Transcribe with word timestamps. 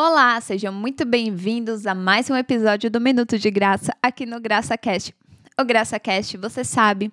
Olá, 0.00 0.40
sejam 0.40 0.72
muito 0.72 1.04
bem-vindos 1.04 1.84
a 1.84 1.92
mais 1.92 2.30
um 2.30 2.36
episódio 2.36 2.88
do 2.88 3.00
Minuto 3.00 3.36
de 3.36 3.50
Graça 3.50 3.92
aqui 4.00 4.24
no 4.24 4.40
GraçaCast. 4.40 5.12
O 5.60 5.64
GraçaCast, 5.64 6.36
você 6.36 6.62
sabe, 6.62 7.10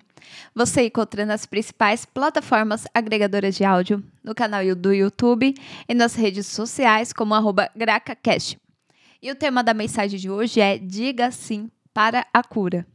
você 0.53 0.85
encontra 0.85 1.25
nas 1.25 1.47
principais 1.47 2.05
plataformas 2.05 2.85
agregadoras 2.93 3.55
de 3.55 3.63
áudio, 3.63 4.03
no 4.23 4.35
canal 4.35 4.61
do 4.75 4.93
YouTube 4.93 5.55
e 5.89 5.95
nas 5.95 6.13
redes 6.13 6.45
sociais 6.45 7.11
como 7.11 7.33
GracaCast. 7.75 8.59
E 9.19 9.31
o 9.31 9.35
tema 9.35 9.63
da 9.63 9.73
mensagem 9.73 10.19
de 10.19 10.29
hoje 10.29 10.61
é 10.61 10.77
Diga 10.77 11.31
Sim 11.31 11.71
para 11.91 12.27
a 12.31 12.43
Cura. 12.43 12.85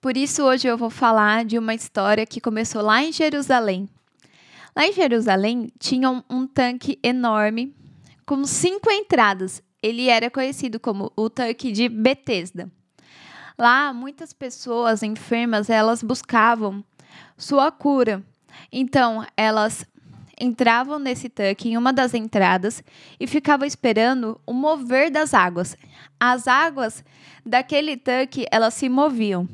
Por 0.00 0.16
isso, 0.16 0.42
hoje 0.42 0.66
eu 0.66 0.78
vou 0.78 0.88
falar 0.88 1.44
de 1.44 1.58
uma 1.58 1.74
história 1.74 2.24
que 2.24 2.40
começou 2.40 2.80
lá 2.80 3.04
em 3.04 3.12
Jerusalém. 3.12 3.90
Lá 4.74 4.86
em 4.86 4.92
Jerusalém 4.94 5.68
tinha 5.78 6.08
um, 6.08 6.22
um 6.30 6.46
tanque 6.46 6.98
enorme 7.02 7.74
com 8.32 8.46
cinco 8.46 8.90
entradas. 8.90 9.62
Ele 9.82 10.08
era 10.08 10.30
conhecido 10.30 10.80
como 10.80 11.12
o 11.14 11.28
tanque 11.28 11.70
de 11.70 11.86
Betesda. 11.86 12.72
Lá, 13.58 13.92
muitas 13.92 14.32
pessoas 14.32 15.02
enfermas, 15.02 15.68
elas 15.68 16.02
buscavam 16.02 16.82
sua 17.36 17.70
cura. 17.70 18.22
Então, 18.72 19.22
elas 19.36 19.84
entravam 20.40 20.98
nesse 20.98 21.28
tanque 21.28 21.68
em 21.68 21.76
uma 21.76 21.92
das 21.92 22.14
entradas 22.14 22.82
e 23.20 23.26
ficavam 23.26 23.66
esperando 23.66 24.40
o 24.46 24.54
mover 24.54 25.10
das 25.10 25.34
águas. 25.34 25.76
As 26.18 26.48
águas 26.48 27.04
daquele 27.44 27.98
tanque, 27.98 28.46
elas 28.50 28.72
se 28.72 28.88
moviam. 28.88 29.46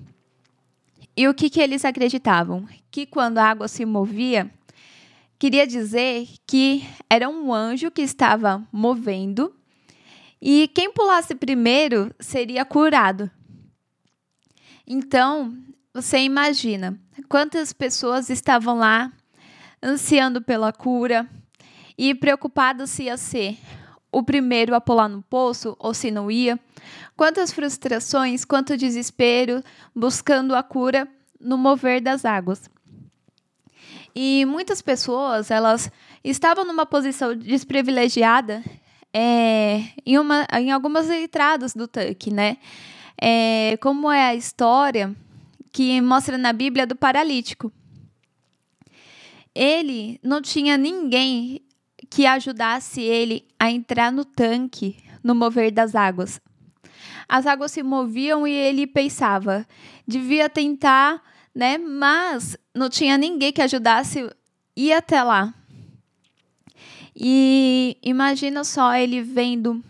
E 1.17 1.27
o 1.27 1.35
que, 1.35 1.51
que 1.51 1.61
eles 1.61 1.85
acreditavam? 1.85 2.65
Que 2.93 3.05
quando 3.07 3.39
a 3.39 3.45
água 3.45 3.67
se 3.67 3.85
movia, 3.85 4.49
queria 5.39 5.67
dizer 5.67 6.29
que 6.47 6.85
era 7.09 7.29
um 7.29 7.53
anjo 7.55 7.91
que 7.91 8.03
estava 8.03 8.67
movendo 8.73 9.55
e 10.41 10.69
quem 10.69 10.93
pulasse 10.93 11.35
primeiro 11.35 12.15
seria 12.19 12.65
curado. 12.65 13.31
Então, 14.87 15.57
você 15.93 16.19
imagina 16.19 16.99
quantas 17.29 17.73
pessoas 17.73 18.31
estavam 18.31 18.79
lá 18.79 19.13
ansiando 19.83 20.41
pela 20.43 20.73
cura 20.73 21.29
e 21.97 22.15
preocupadas 22.15 22.91
se 22.91 23.05
ia 23.05 23.17
ser 23.17 23.59
o 24.11 24.23
primeiro 24.23 24.75
a 24.75 24.81
pular 24.81 25.09
no 25.09 25.23
poço 25.23 25.77
ou 25.79 25.93
se 25.93 26.11
não 26.11 26.31
ia. 26.31 26.59
Quantas 27.17 27.53
frustrações, 27.53 28.45
quanto 28.45 28.77
desespero 28.77 29.63
buscando 29.95 30.55
a 30.55 30.63
cura 30.63 31.07
no 31.39 31.59
mover 31.59 32.01
das 32.01 32.25
águas. 32.25 32.71
E 34.15 34.45
muitas 34.45 34.83
pessoas, 34.83 35.51
elas 35.51 35.91
estavam 36.25 36.65
numa 36.65 36.87
posição 36.87 37.37
desprivilegiada 37.37 38.63
é, 39.13 39.85
em, 40.05 40.19
uma, 40.19 40.47
em 40.59 40.71
algumas 40.73 41.11
entradas 41.11 41.75
do 41.75 41.87
tanque, 41.87 42.33
né? 42.33 42.59
É, 43.21 43.77
como 43.81 44.11
é 44.11 44.27
a 44.27 44.35
história 44.35 45.15
que 45.73 46.01
mostra 46.01 46.39
na 46.39 46.53
Bíblia 46.53 46.87
do 46.87 46.97
paralítico. 46.97 47.73
Ele 49.55 50.21
não 50.23 50.41
tinha 50.41 50.77
ninguém 50.77 51.63
que 52.11 52.27
ajudasse 52.27 53.01
ele 53.01 53.47
a 53.59 53.71
entrar 53.71 54.13
no 54.13 54.25
tanque 54.25 54.97
no 55.23 55.35
mover 55.35 55.71
das 55.73 55.95
águas. 55.95 56.41
As 57.29 57.47
águas 57.47 57.73
se 57.73 57.83
moviam 57.83 58.47
e 58.47 58.53
ele 58.53 58.87
pensava, 58.87 59.67
devia 60.07 60.49
tentar 60.49 61.23
né? 61.55 61.79
Mas 61.79 62.57
não 62.75 62.89
tinha 62.89 63.19
ninguém 63.19 63.53
que 63.53 63.63
ajudasse 63.63 64.29
ir 64.77 64.93
até 64.93 65.23
lá. 65.23 65.53
E 67.15 67.97
imagina 68.03 68.63
só 68.63 68.95
ele 68.95 69.21
vendo 69.23 69.83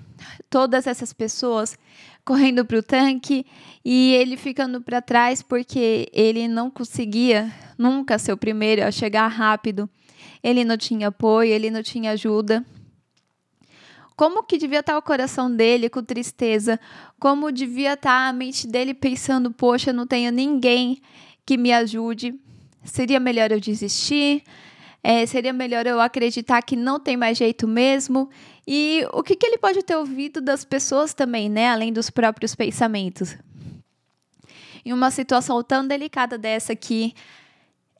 todas 0.49 0.87
essas 0.87 1.13
pessoas 1.13 1.77
correndo 2.25 2.65
para 2.65 2.79
o 2.79 2.83
tanque 2.83 3.47
e 3.85 4.15
ele 4.15 4.37
ficando 4.37 4.81
para 4.81 5.01
trás 5.01 5.43
porque 5.43 6.09
ele 6.13 6.49
não 6.49 6.71
conseguia 6.71 7.53
nunca 7.77 8.19
ser 8.19 8.33
o 8.33 8.37
primeiro 8.37 8.85
a 8.85 8.91
chegar 8.91 9.29
rápido. 9.29 9.89
Ele 10.43 10.65
não 10.65 10.77
tinha 10.77 11.09
apoio, 11.09 11.53
ele 11.53 11.71
não 11.71 11.83
tinha 11.83 12.13
ajuda. 12.13 12.65
Como 14.17 14.43
que 14.43 14.59
devia 14.59 14.81
estar 14.81 14.99
o 14.99 15.03
coração 15.03 15.55
dele 15.55 15.89
com 15.89 16.03
tristeza? 16.03 16.81
Como 17.21 17.53
devia 17.53 17.93
estar 17.93 18.29
a 18.29 18.33
mente 18.33 18.67
dele 18.67 18.93
pensando: 18.93 19.51
poxa, 19.51 19.93
não 19.93 20.07
tenho 20.07 20.33
ninguém 20.33 21.01
que 21.49 21.57
me 21.57 21.73
ajude. 21.73 22.39
Seria 22.85 23.19
melhor 23.19 23.51
eu 23.51 23.59
desistir? 23.59 24.43
É, 25.03 25.25
seria 25.25 25.51
melhor 25.51 25.87
eu 25.87 25.99
acreditar 25.99 26.61
que 26.61 26.77
não 26.77 27.01
tem 27.01 27.17
mais 27.17 27.39
jeito 27.39 27.67
mesmo? 27.67 28.29
E 28.67 29.07
o 29.15 29.23
que, 29.23 29.35
que 29.35 29.47
ele 29.47 29.57
pode 29.57 29.83
ter 29.83 29.97
ouvido 29.97 30.43
das 30.43 30.63
pessoas 30.63 31.15
também, 31.15 31.49
né? 31.49 31.71
Além 31.71 31.91
dos 31.91 32.11
próprios 32.11 32.55
pensamentos. 32.55 33.35
Em 34.85 34.93
uma 34.93 35.11
situação 35.11 35.63
tão 35.63 35.87
delicada 35.87 36.37
dessa 36.37 36.77
que 36.77 37.15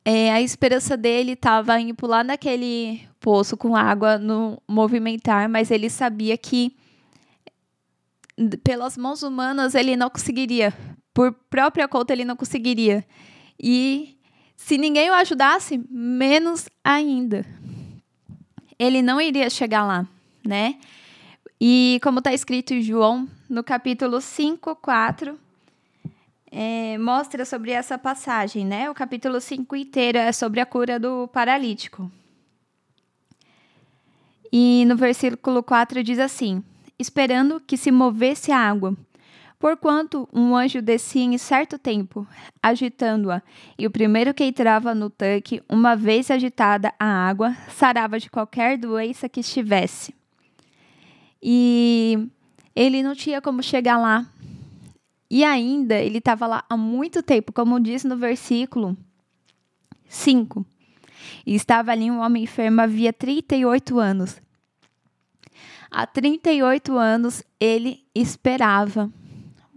é, 0.05 0.31
a 0.31 0.39
esperança 0.39 0.95
dele 0.95 1.31
estava 1.31 1.79
em 1.81 1.91
pular 1.95 2.23
naquele 2.23 3.01
poço 3.19 3.57
com 3.57 3.75
água 3.75 4.19
no 4.19 4.61
movimentar, 4.67 5.49
mas 5.49 5.71
ele 5.71 5.89
sabia 5.89 6.37
que 6.37 6.75
pelas 8.63 8.95
mãos 8.95 9.23
humanas 9.23 9.73
ele 9.73 9.95
não 9.95 10.07
conseguiria, 10.07 10.71
por 11.15 11.33
própria 11.49 11.87
conta 11.87 12.13
ele 12.13 12.23
não 12.23 12.35
conseguiria. 12.35 13.03
E 13.61 14.17
se 14.55 14.77
ninguém 14.77 15.09
o 15.09 15.13
ajudasse, 15.13 15.81
menos 15.89 16.69
ainda. 16.83 17.45
Ele 18.77 19.01
não 19.01 19.19
iria 19.19 19.49
chegar 19.49 19.83
lá, 19.85 20.07
né? 20.45 20.79
E 21.59 21.99
como 22.01 22.19
está 22.19 22.33
escrito 22.33 22.73
em 22.73 22.81
João, 22.81 23.27
no 23.49 23.63
capítulo 23.63 24.21
5, 24.21 24.75
4, 24.77 25.37
é, 26.51 26.97
mostra 26.97 27.43
sobre 27.45 27.71
essa 27.71 27.97
passagem, 27.97 28.65
né? 28.65 28.89
O 28.89 28.93
capítulo 28.93 29.41
5 29.41 29.75
inteiro 29.75 30.17
é 30.17 30.31
sobre 30.31 30.61
a 30.61 30.65
cura 30.65 30.99
do 30.99 31.27
paralítico. 31.27 32.09
E 34.51 34.83
no 34.87 34.95
versículo 34.95 35.61
4 35.61 36.03
diz 36.03 36.17
assim: 36.17 36.63
Esperando 36.97 37.59
que 37.59 37.77
se 37.77 37.91
movesse 37.91 38.51
a 38.51 38.57
água, 38.57 38.95
Porquanto 39.59 40.25
um 40.31 40.55
anjo 40.55 40.81
descia 40.81 41.21
em 41.21 41.37
certo 41.37 41.77
tempo, 41.77 42.25
agitando-a, 42.63 43.41
e 43.77 43.85
o 43.85 43.91
primeiro 43.91 44.33
que 44.33 44.45
entrava 44.45 44.95
no 44.95 45.09
tanque, 45.09 45.61
uma 45.67 45.97
vez 45.97 46.31
agitada 46.31 46.93
a 46.97 47.05
água, 47.05 47.53
sarava 47.67 48.17
de 48.17 48.29
qualquer 48.29 48.77
doença 48.77 49.27
que 49.27 49.41
estivesse. 49.41 50.15
E 51.43 52.29
ele 52.73 53.03
não 53.03 53.13
tinha 53.13 53.41
como 53.41 53.61
chegar 53.61 53.97
lá. 53.97 54.25
E 55.29 55.43
ainda 55.43 55.95
ele 55.95 56.19
estava 56.19 56.47
lá 56.47 56.63
há 56.69 56.77
muito 56.77 57.21
tempo, 57.21 57.51
como 57.51 57.81
diz 57.81 58.05
no 58.05 58.15
versículo 58.15 58.95
5. 60.07 60.65
E 61.45 61.53
estava 61.53 61.91
ali 61.91 62.09
um 62.09 62.21
homem 62.21 62.43
enfermo 62.43 62.79
havia 62.79 63.11
38 63.11 63.99
anos. 63.99 64.41
Há 65.91 66.07
38 66.07 66.97
anos 66.97 67.43
ele 67.59 68.05
esperava 68.15 69.11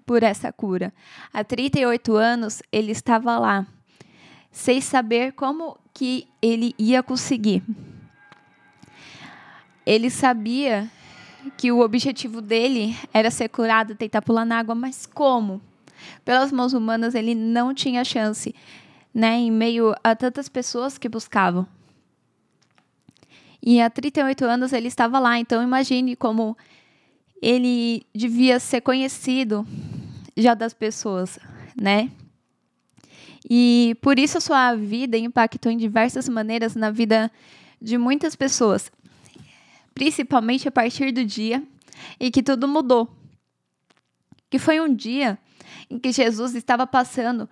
por 0.07 0.23
essa 0.23 0.53
cura. 0.53 0.93
Há 1.33 1.43
38 1.45 2.17
anos 2.17 2.63
ele 2.71 2.93
estava 2.93 3.39
lá, 3.39 3.67
sem 4.51 4.81
saber 4.81 5.33
como 5.33 5.79
que 5.93 6.29
ele 6.41 6.75
ia 6.79 7.03
conseguir. 7.03 7.63
Ele 9.85 10.11
sabia 10.11 10.91
que 11.57 11.73
o 11.73 11.81
objetivo 11.81 12.41
dele 12.41 12.97
era 13.13 13.31
ser 13.31 13.49
curado, 13.49 13.95
tentar 13.95 14.23
pular 14.23 14.45
na 14.45 14.59
água, 14.59 14.75
mas 14.75 15.07
como? 15.07 15.61
Pelas 16.25 16.53
mãos 16.53 16.73
humanas 16.73 17.15
ele 17.15 17.35
não 17.35 17.75
tinha 17.75 18.05
chance, 18.05 18.55
né, 19.13 19.37
em 19.37 19.51
meio 19.51 19.95
a 20.03 20.15
tantas 20.15 20.49
pessoas 20.49 20.99
que 20.99 21.09
buscavam. 21.09 21.67
E 23.63 23.81
há 23.81 23.89
38 23.89 24.45
anos 24.45 24.73
ele 24.73 24.89
estava 24.89 25.19
lá, 25.19 25.39
então 25.39 25.63
imagine 25.63 26.17
como 26.17 26.57
ele 27.41 28.05
devia 28.15 28.59
ser 28.59 28.81
conhecido 28.81 29.67
já 30.37 30.55
das 30.55 30.73
pessoas, 30.73 31.39
né? 31.81 32.11
E 33.49 33.97
por 34.01 34.19
isso 34.19 34.39
a 34.39 34.41
sua 34.41 34.75
vida 34.75 35.19
impactou 35.19 35.71
em 35.71 35.77
diversas 35.77 36.29
maneiras 36.29 36.75
na 36.75 36.91
vida 36.91 37.31
de 37.81 37.99
muitas 37.99 38.37
pessoas, 38.37 38.91
principalmente 39.95 40.69
a 40.69 40.71
partir 40.71 41.13
do 41.13 41.25
dia 41.25 41.63
em 42.19 42.31
que 42.31 42.43
tudo 42.43 42.69
mudou. 42.69 43.11
Que 44.49 44.59
foi 44.59 44.81
um 44.81 44.95
dia 44.95 45.39
em 45.91 45.99
que 45.99 46.13
Jesus 46.13 46.55
estava 46.55 46.87
passando 46.87 47.49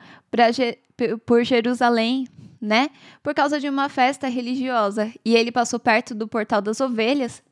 por 1.26 1.44
Jerusalém, 1.44 2.29
né? 2.61 2.91
Por 3.23 3.35
causa 3.35 3.59
de 3.59 3.69
uma 3.69 3.88
festa 3.88 4.29
religiosa. 4.29 5.12
E 5.25 5.35
ele 5.35 5.50
passou 5.50 5.81
perto 5.81 6.15
do 6.15 6.29
portal 6.29 6.61
das 6.62 6.81
ovelhas. 6.81 7.43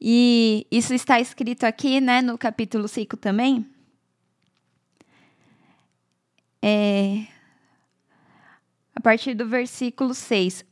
E 0.00 0.66
isso 0.70 0.94
está 0.94 1.20
escrito 1.20 1.64
aqui, 1.64 2.00
né, 2.00 2.22
no 2.22 2.38
capítulo 2.38 2.88
5 2.88 3.16
também. 3.16 3.66
É, 6.62 7.26
a 8.94 9.00
partir 9.00 9.34
do 9.34 9.46
versículo 9.46 10.14
6. 10.14 10.64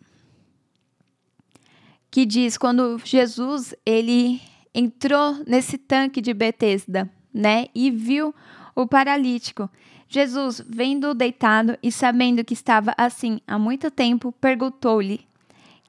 que 2.10 2.24
diz 2.24 2.56
quando 2.56 2.98
Jesus 3.04 3.74
ele 3.84 4.40
entrou 4.74 5.42
nesse 5.46 5.76
tanque 5.76 6.20
de 6.20 6.32
Betesda, 6.32 7.10
né, 7.32 7.66
e 7.74 7.90
viu 7.90 8.34
o 8.74 8.86
paralítico. 8.86 9.70
Jesus, 10.08 10.62
vendo-o 10.66 11.14
deitado 11.14 11.76
e 11.82 11.92
sabendo 11.92 12.42
que 12.42 12.54
estava 12.54 12.94
assim 12.96 13.40
há 13.46 13.58
muito 13.58 13.90
tempo, 13.90 14.32
perguntou-lhe: 14.32 15.26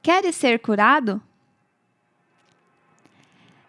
Queres 0.02 0.36
ser 0.36 0.58
curado? 0.60 1.22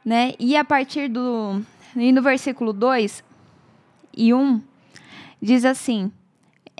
Né? 0.04 0.34
E 0.40 0.56
a 0.56 0.66
partir 0.66 1.08
do 1.08 1.62
e 1.96 2.12
no 2.12 2.22
versículo 2.22 2.74
2 2.74 3.24
e 4.16 4.34
1 4.34 4.62
diz 5.42 5.66
assim: 5.66 6.12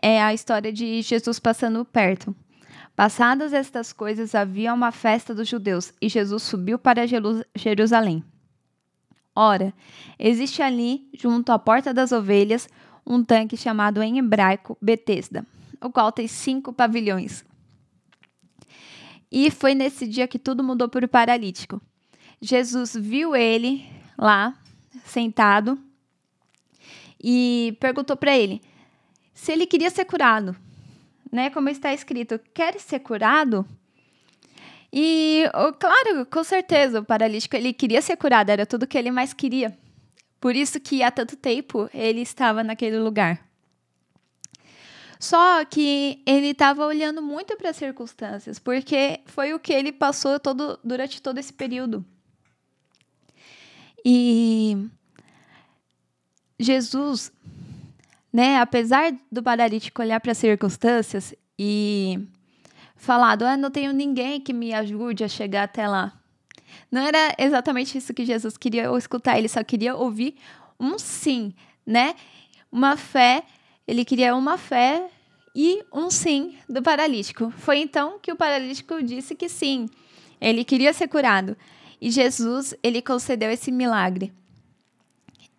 é 0.02 0.22
a 0.22 0.34
história 0.34 0.74
de 0.74 1.02
Jesus 1.02 1.40
passando 1.40 1.86
perto. 1.86 2.36
Passadas 2.96 3.54
estas 3.54 3.94
coisas, 3.94 4.36
havia 4.36 4.74
uma 4.74 4.92
festa 4.92 5.34
dos 5.34 5.48
judeus 5.48 5.94
e 6.02 6.10
Jesus 6.10 6.44
subiu 6.44 6.78
para 6.78 7.06
Jerusalém. 7.56 8.24
Ora, 9.36 9.74
existe 10.20 10.62
ali, 10.62 11.08
junto 11.14 11.52
à 11.52 11.60
porta 11.60 11.94
das 11.94 12.12
ovelhas, 12.12 12.68
um 13.06 13.24
tanque 13.24 13.56
chamado 13.56 14.04
em 14.04 14.18
hebraico 14.18 14.78
Betesda, 14.82 15.46
o 15.82 15.90
qual 15.90 16.12
tem 16.12 16.28
cinco 16.28 16.74
pavilhões. 16.74 17.46
E 19.32 19.50
foi 19.50 19.74
nesse 19.74 20.06
dia 20.06 20.28
que 20.28 20.38
tudo 20.38 20.64
mudou 20.64 20.90
para 20.90 21.06
o 21.06 21.10
paralítico. 21.10 21.82
Jesus 22.42 22.96
viu 22.96 23.36
ele 23.36 23.88
lá, 24.18 24.58
sentado, 25.06 25.80
e 27.24 27.78
perguntou 27.80 28.18
para 28.18 28.36
ele 28.36 28.62
se 29.34 29.52
ele 29.52 29.68
queria 29.68 29.90
ser 29.90 30.06
curado. 30.06 30.56
Né? 31.32 31.50
Como 31.50 31.70
está 31.70 31.94
escrito, 31.94 32.40
quer 32.54 32.80
ser 32.80 33.00
curado? 33.00 33.66
E, 34.92 35.44
claro, 35.80 36.26
com 36.26 36.44
certeza, 36.44 37.00
o 37.00 37.06
paralítico 37.06 37.56
ele 37.56 37.72
queria 37.72 38.02
ser 38.02 38.18
curado, 38.18 38.50
era 38.50 38.66
tudo 38.66 38.88
que 38.88 38.98
ele 38.98 39.12
mais 39.12 39.34
queria. 39.34 39.78
Por 40.40 40.56
isso 40.56 40.80
que 40.80 41.04
há 41.04 41.12
tanto 41.12 41.38
tempo 41.38 41.90
ele 41.94 42.22
estava 42.22 42.64
naquele 42.64 42.98
lugar. 42.98 43.40
Só 45.20 45.64
que 45.64 46.22
ele 46.26 46.48
estava 46.48 46.84
olhando 46.86 47.22
muito 47.22 47.56
para 47.56 47.70
as 47.70 47.78
circunstâncias, 47.78 48.58
porque 48.58 49.22
foi 49.28 49.54
o 49.54 49.60
que 49.60 49.72
ele 49.72 49.92
passou 49.92 50.40
todo, 50.40 50.80
durante 50.84 51.22
todo 51.22 51.38
esse 51.38 51.54
período. 51.54 52.04
E 54.06 54.90
Jesus, 56.60 57.32
né, 58.32 58.60
apesar 58.60 59.14
do 59.32 59.44
paralítico 59.44 60.02
olhar 60.02 60.20
para 60.20 60.32
as 60.32 60.38
circunstâncias 60.38 61.34
e 61.58 62.20
falado, 62.96 63.44
ah, 63.44 63.58
não 63.58 63.72
tenho 63.72 63.92
ninguém 63.92 64.40
que 64.40 64.54
me 64.54 64.74
ajude 64.74 65.24
a 65.24 65.28
chegar 65.28 65.64
até 65.64 65.88
lá. 65.88 66.14
Não 66.92 67.02
era 67.02 67.36
exatamente 67.38 67.98
isso 67.98 68.14
que 68.14 68.26
Jesus 68.26 68.58
queria 68.58 68.96
escutar, 68.98 69.38
ele 69.38 69.50
só 69.50 69.64
queria 69.64 69.96
ouvir 69.96 70.36
um 70.80 70.98
sim, 70.98 71.54
né? 71.86 72.16
Uma 72.72 72.96
fé, 72.96 73.44
ele 73.88 74.06
queria 74.06 74.36
uma 74.36 74.58
fé 74.58 75.10
e 75.56 75.84
um 75.92 76.10
sim 76.10 76.58
do 76.68 76.82
paralítico. 76.82 77.52
Foi 77.58 77.80
então 77.80 78.20
que 78.20 78.32
o 78.32 78.36
paralítico 78.36 79.02
disse 79.04 79.36
que 79.36 79.50
sim, 79.50 79.90
ele 80.40 80.64
queria 80.64 80.94
ser 80.94 81.08
curado. 81.08 81.58
E 82.02 82.10
Jesus, 82.10 82.74
ele 82.82 83.02
concedeu 83.02 83.52
esse 83.52 83.72
milagre. 83.72 84.34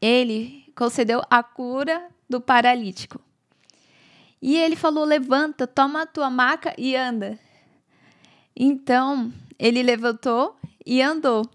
Ele 0.00 0.66
concedeu 0.74 1.22
a 1.30 1.40
cura 1.40 2.08
do 2.28 2.40
paralítico. 2.40 3.20
E 4.40 4.56
ele 4.56 4.74
falou: 4.74 5.04
Levanta, 5.04 5.68
toma 5.68 6.02
a 6.02 6.06
tua 6.06 6.28
maca 6.28 6.74
e 6.76 6.96
anda. 6.96 7.38
Então, 8.56 9.32
ele 9.56 9.82
levantou 9.84 10.56
e 10.84 11.00
andou. 11.00 11.48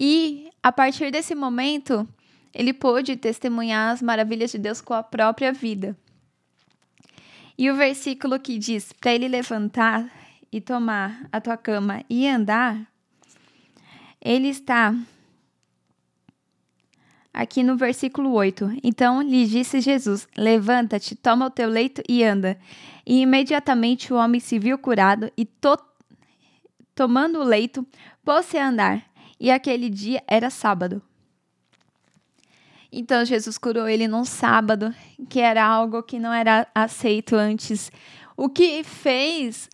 E 0.00 0.50
a 0.62 0.72
partir 0.72 1.10
desse 1.10 1.34
momento, 1.34 2.08
ele 2.54 2.72
pôde 2.72 3.16
testemunhar 3.16 3.92
as 3.92 4.00
maravilhas 4.00 4.52
de 4.52 4.58
Deus 4.58 4.80
com 4.80 4.94
a 4.94 5.02
própria 5.02 5.52
vida. 5.52 5.94
E 7.58 7.70
o 7.70 7.76
versículo 7.76 8.40
que 8.40 8.58
diz 8.58 8.92
para 8.94 9.14
ele 9.14 9.28
levantar 9.28 10.10
e 10.50 10.60
tomar 10.60 11.28
a 11.30 11.40
tua 11.40 11.56
cama 11.56 12.02
e 12.08 12.26
andar, 12.26 12.93
ele 14.24 14.48
está 14.48 14.94
aqui 17.32 17.62
no 17.62 17.76
versículo 17.76 18.32
8. 18.32 18.78
Então 18.82 19.20
lhe 19.20 19.46
disse 19.46 19.80
Jesus: 19.80 20.26
Levanta-te, 20.36 21.14
toma 21.14 21.46
o 21.46 21.50
teu 21.50 21.68
leito 21.68 22.02
e 22.08 22.24
anda. 22.24 22.58
E 23.04 23.20
imediatamente 23.20 24.12
o 24.12 24.16
homem 24.16 24.40
se 24.40 24.58
viu 24.58 24.78
curado 24.78 25.30
e, 25.36 25.44
to 25.44 25.76
tomando 26.94 27.40
o 27.40 27.44
leito, 27.44 27.86
pôs-se 28.24 28.56
a 28.56 28.68
andar. 28.68 29.04
E 29.38 29.50
aquele 29.50 29.90
dia 29.90 30.22
era 30.26 30.48
sábado. 30.48 31.02
Então 32.90 33.24
Jesus 33.24 33.58
curou 33.58 33.88
ele 33.88 34.06
num 34.06 34.24
sábado, 34.24 34.94
que 35.28 35.40
era 35.40 35.64
algo 35.66 36.04
que 36.04 36.20
não 36.20 36.32
era 36.32 36.66
aceito 36.72 37.34
antes. 37.34 37.90
O 38.36 38.48
que 38.48 38.84
fez 38.84 39.68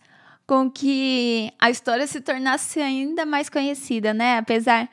com 0.45 0.69
que 0.69 1.51
a 1.59 1.69
história 1.69 2.05
se 2.07 2.21
tornasse 2.21 2.79
ainda 2.79 3.25
mais 3.25 3.49
conhecida, 3.49 4.13
né? 4.13 4.37
Apesar, 4.37 4.89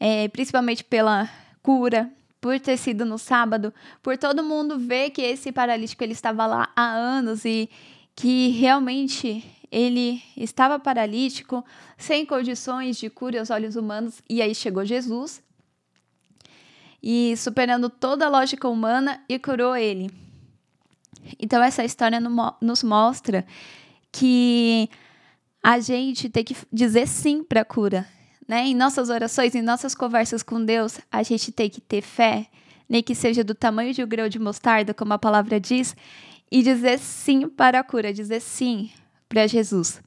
é, 0.00 0.28
principalmente 0.28 0.82
pela 0.82 1.28
cura, 1.62 2.10
por 2.40 2.60
ter 2.60 2.76
sido 2.76 3.04
no 3.04 3.18
sábado, 3.18 3.72
por 4.02 4.18
todo 4.18 4.44
mundo 4.44 4.78
ver 4.78 5.10
que 5.10 5.22
esse 5.22 5.50
paralítico 5.50 6.04
ele 6.04 6.12
estava 6.12 6.46
lá 6.46 6.70
há 6.76 6.90
anos 6.92 7.44
e 7.44 7.70
que 8.14 8.48
realmente 8.48 9.42
ele 9.70 10.22
estava 10.36 10.78
paralítico, 10.78 11.64
sem 11.96 12.24
condições 12.24 12.96
de 12.96 13.10
cura 13.10 13.40
aos 13.40 13.50
olhos 13.50 13.76
humanos, 13.76 14.22
e 14.28 14.40
aí 14.40 14.54
chegou 14.54 14.84
Jesus 14.84 15.42
e 17.02 17.36
superando 17.36 17.90
toda 17.90 18.24
a 18.24 18.30
lógica 18.30 18.68
humana 18.68 19.22
e 19.28 19.38
curou 19.38 19.76
ele. 19.76 20.10
Então 21.38 21.62
essa 21.62 21.84
história 21.84 22.18
nos 22.60 22.82
mostra 22.82 23.44
que 24.14 24.88
a 25.60 25.80
gente 25.80 26.28
tem 26.28 26.44
que 26.44 26.56
dizer 26.72 27.08
sim 27.08 27.42
para 27.42 27.62
a 27.62 27.64
cura, 27.64 28.06
né? 28.46 28.64
Em 28.66 28.74
nossas 28.74 29.10
orações, 29.10 29.56
em 29.56 29.62
nossas 29.62 29.92
conversas 29.92 30.40
com 30.40 30.64
Deus, 30.64 31.00
a 31.10 31.24
gente 31.24 31.50
tem 31.50 31.68
que 31.68 31.80
ter 31.80 32.00
fé, 32.00 32.46
nem 32.88 33.02
que 33.02 33.12
seja 33.12 33.42
do 33.42 33.56
tamanho 33.56 33.92
de 33.92 34.04
um 34.04 34.06
grão 34.06 34.28
de 34.28 34.38
mostarda, 34.38 34.94
como 34.94 35.12
a 35.12 35.18
palavra 35.18 35.58
diz, 35.58 35.96
e 36.48 36.62
dizer 36.62 37.00
sim 37.00 37.48
para 37.48 37.80
a 37.80 37.82
cura, 37.82 38.12
dizer 38.12 38.40
sim 38.40 38.88
para 39.28 39.48
Jesus. 39.48 40.00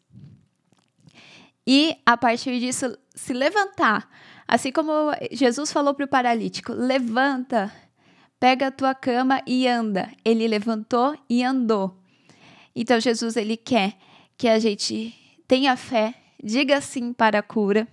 E 1.65 1.97
a 2.05 2.15
partir 2.15 2.57
disso, 2.61 2.97
se 3.13 3.33
levantar. 3.33 4.09
Assim 4.47 4.71
como 4.71 5.11
Jesus 5.33 5.69
falou 5.69 5.93
para 5.93 6.05
o 6.05 6.07
paralítico: 6.07 6.71
levanta, 6.71 7.69
pega 8.39 8.67
a 8.67 8.71
tua 8.71 8.95
cama 8.95 9.41
e 9.45 9.67
anda. 9.67 10.09
Ele 10.23 10.47
levantou 10.47 11.13
e 11.29 11.43
andou. 11.43 12.06
Então, 12.79 12.99
Jesus, 12.99 13.35
ele 13.35 13.57
quer 13.57 13.97
que 14.37 14.47
a 14.47 14.59
gente 14.59 15.13
tenha 15.47 15.75
fé, 15.75 16.13
diga 16.41 16.79
sim 16.79 17.11
para 17.11 17.39
a 17.39 17.43
cura 17.43 17.87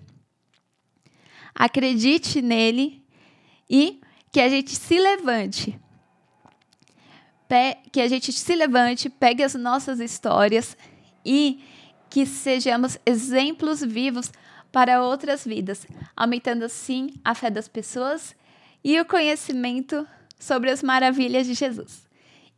acredite 1.55 2.43
nele 2.43 3.05
e 3.71 4.01
que 4.33 4.41
a 4.41 4.49
gente 4.49 4.75
se 4.75 4.99
levante. 4.99 5.79
que 7.93 8.01
a 8.01 8.09
gente 8.09 8.33
se 8.33 8.57
levante, 8.57 9.09
pegue 9.09 9.45
as 9.45 9.55
nossas 9.55 10.01
histórias 10.01 10.77
e 11.25 11.63
que 12.11 12.27
sejamos 12.27 12.99
exemplos 13.07 13.81
vivos 13.81 14.33
para 14.73 15.01
outras 15.01 15.45
vidas, 15.45 15.87
aumentando 16.17 16.65
assim 16.65 17.11
a 17.25 17.33
fé 17.33 17.51
das 17.51 17.69
pessoas 17.69 18.35
e 18.83 18.99
o 18.99 19.05
conhecimento 19.05 20.05
sobre 20.37 20.69
as 20.73 20.83
maravilhas 20.83 21.47
de 21.47 21.55
Jesus. 21.55 22.09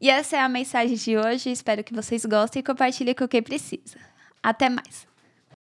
E 0.00 0.10
essa 0.10 0.36
é 0.36 0.40
a 0.40 0.48
mensagem 0.48 0.96
de 0.96 1.16
hoje. 1.16 1.50
Espero 1.50 1.82
que 1.82 1.94
vocês 1.94 2.24
gostem 2.24 2.60
e 2.60 2.62
compartilhem 2.62 3.14
com 3.14 3.26
quem 3.26 3.42
precisa. 3.42 3.98
Até 4.42 4.68
mais! 4.68 5.06